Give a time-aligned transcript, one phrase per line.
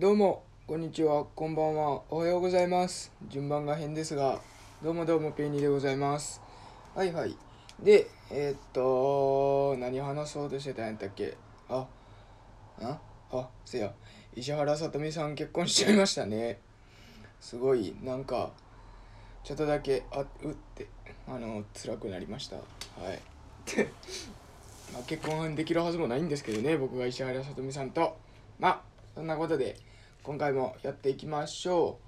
[0.00, 3.12] どうもこんにちはこんばんはおはようございます。
[3.28, 4.40] 順番が変ですが
[4.82, 6.40] どうもどうもペイニーでございます。
[6.94, 7.36] はいはい。
[7.82, 11.36] でえー、っと何話そうとしてたんやったっけ？
[11.68, 11.86] あ
[12.80, 12.98] あ
[13.30, 13.92] あせや。
[14.34, 16.60] 石原さとみさん結婚しちゃいましたね。
[17.38, 18.52] すごいなんか
[19.44, 20.86] ちょっとだけあうって
[21.28, 22.56] あの辛くなりました。
[22.56, 22.62] は
[23.12, 23.20] い。
[24.94, 28.16] まあ、結婚できるはずもないんですけどね僕が石原さとみさんと。
[28.58, 28.80] まあ
[29.14, 29.76] そんなことで
[30.22, 31.98] 今回もやっていきましょ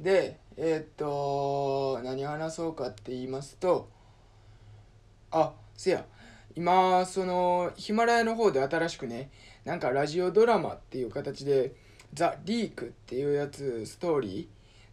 [0.00, 0.02] う。
[0.02, 3.88] でえー、っと何話そうかって言いますと
[5.30, 6.04] あせや
[6.54, 9.30] 今そのヒマラヤの方で新しくね
[9.64, 11.74] なんかラジオドラマっていう形で
[12.14, 14.46] 「ザ・リーク」っていうやつストーリー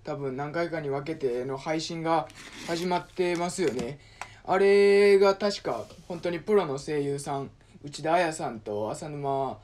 [0.06, 2.28] 多分何回かに分けての配信が
[2.68, 4.00] 始まってますよね。
[4.46, 7.50] あれが確か本当にプロの声優さん
[7.84, 9.58] 内田彩さんと浅沼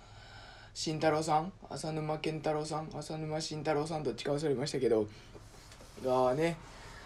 [0.74, 5.08] 慎太郎さん浅沼健太郎さん浅沼慎太郎さんどっちか忘れましたけど
[6.04, 6.58] がね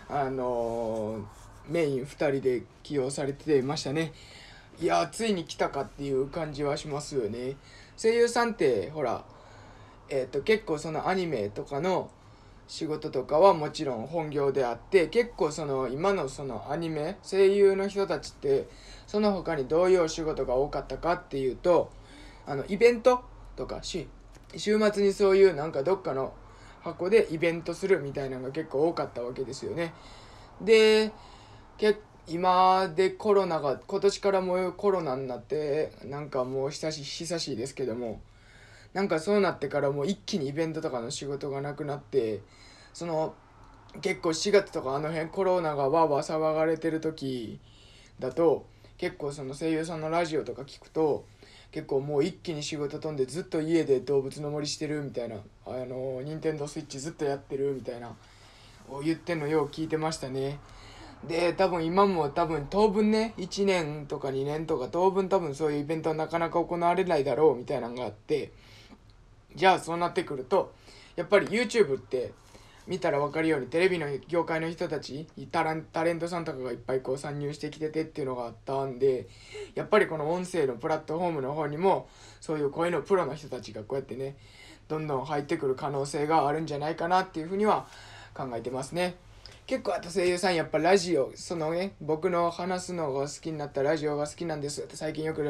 [0.10, 1.26] あの、
[1.68, 4.14] メイン2人で起用されてましたね。
[4.80, 7.56] いやついに来たかっていう感じはしますよね。
[7.96, 9.24] 声優さんってほら
[10.10, 12.10] えっ、ー、と結構そのアニメとかの
[12.68, 18.68] 仕事とかはもちろん本業であって結構その今のそのアニメ声優の人たちって
[19.06, 21.92] その他にどういうお仕事が多かったかっていうと
[22.48, 23.24] あのイベント
[23.56, 24.08] とかし
[24.56, 26.34] 週末にそういうなんかどっかの
[26.82, 29.94] 箱でイベントするみたいなのが結構多かったわけですよね。
[30.62, 31.12] で
[32.28, 38.22] 今でコロナが今年からもうコロナになってなんかもう久し久しいですけども
[38.94, 42.42] なんかそうなってからもう一気にイベントとかの仕事がなくなって
[42.94, 43.34] その
[44.02, 47.60] 結構4月とかあの辺コロナがわわ騒がれてる時
[48.20, 48.68] だと
[48.98, 51.26] 結構その声優さんのラジオとか聞くと
[51.74, 58.16] 結構もう一気に仕事飛んでずっと家で動物の森してるみたいなあの任天堂スイッチずっとやってるみたいな
[58.88, 60.60] を言ってんのよう聞いてましたね。
[61.28, 68.52] で多分今も多分当分ね1年とか2年とか当分多分そういうイベントはなかなか行われないだろうみたいなのがあって
[69.56, 70.74] じゃあそうなってくると
[71.16, 72.34] やっぱり YouTube って
[72.88, 79.28] 見たら分かるようにテレビの業界の人たちタランタレントさんとかがいっぱいこう参入してきててっていうのがあったんで
[79.76, 82.08] やっぱりこの音声のプラットフォームの方にも
[82.42, 84.36] そういう声のプロの人たちがこうやってね
[84.88, 87.88] どんどん入ってくる可能性があるんじゃないかなっていうふうには
[88.34, 89.16] 考えてますね。
[89.66, 95.42] 結構あと声優さんやっぱラジオそのね僕の話すのが好きになったラジオが好きなんですって最近よく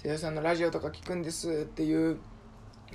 [0.00, 2.18] 声優さんのラジオとか聞くんですっていう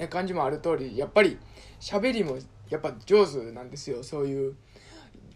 [0.09, 1.37] 感じもある通りやっぱり
[1.79, 2.37] 喋りも
[2.69, 4.03] やっぱ上手なんですよ。
[4.03, 4.55] そういう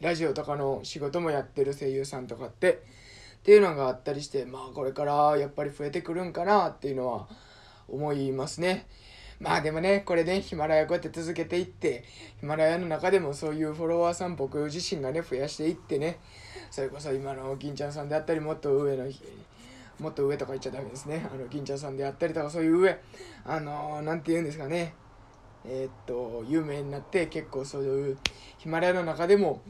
[0.01, 2.83] ラジオとかの仕事もやってる声優さんとかって。
[3.37, 7.29] っていうのがあったりしてまあこれからやっぱり増えてくるんかなっていうのは
[7.87, 8.87] 思いますね。
[9.39, 12.03] まあでもねこれねヒマラヤこうやって続けていって
[12.41, 16.19] ヒマラヤの中でもそういうフォロワーさん僕自身がね増やしていってね。
[16.69, 19.05] それこそ今の銀ちゃんさんであったりもっと上の
[19.99, 21.27] もっと上とか言っちゃダメですね。
[21.31, 22.99] あの銀ちゃんさんであったりとかそういう上。
[23.45, 24.93] あの何て言うんですかね。
[25.65, 28.17] えー、っと有名になって結構そういう
[28.57, 29.61] ヒマラヤの中でも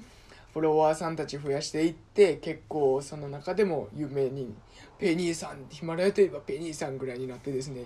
[0.57, 4.55] フォロワーさんたち増やしていって結構その中でも有名に
[4.97, 7.83] ペニーさんヒマラヤといえばペニーさんぐらいになってですね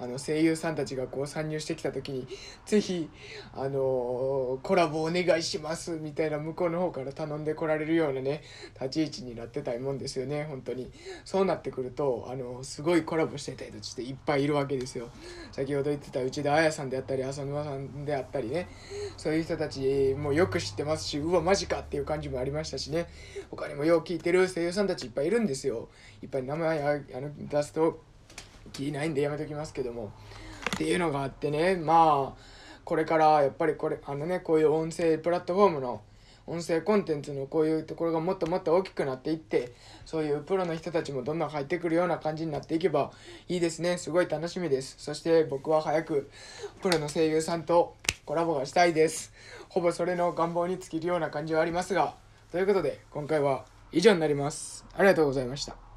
[0.00, 2.26] あの声優さんたちがこう参入してきた時に
[2.66, 3.08] 是非
[3.54, 8.42] あのコラボお願いしますみたいな向こうの方から頼んでこられるようなね
[8.74, 10.90] 立ち位置になってたいもんですよね本当に。
[11.24, 15.10] そうなってくるとあのすごいコラボしてた人たちっていっぱいいるわけですよ。
[15.52, 18.68] 先ほど言ってた内田彩さんであったり浅沼さんであったりね
[19.16, 23.06] そういう人たちもよく知ってますしうわマジかっていう感じもありましたしね。
[23.50, 25.88] 他にもよう聞いてる声優さんたちいっぱいいるんですよ。
[26.22, 28.02] いっぱい名前あの出すと
[28.72, 30.12] 気にないんでやめときますけども。
[30.74, 31.76] っていうのがあってね。
[31.76, 32.42] まあ
[32.84, 36.00] これからやっぱりこれあのねこういう音声プラットフォームの
[36.46, 39.74] 音声コンテンツのこういうところがもっともっと大きくなっていって
[40.06, 43.12] そういうプロの人たちもどんどん入ってくるような感じになっていけば
[43.48, 43.98] いいですね。
[43.98, 44.94] すごい楽しみです。
[44.98, 46.30] そして僕は早く
[46.80, 47.96] プロの声優さんと
[48.28, 49.32] コラボがしたいです。
[49.70, 52.14] ほぼそれの願望に尽きるような感じはありますが。
[52.52, 54.84] ということで今回は以上になります。
[54.94, 55.78] ありがとうございました。